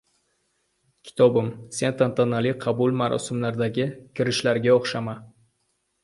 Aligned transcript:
Kitobim, 1.09 1.49
sen 1.79 1.91
tantanali 1.99 2.53
qabul 2.63 2.95
marosimlaridagi 3.01 3.85
kishilarga 4.21 4.73
o‘xshama. 4.77 5.15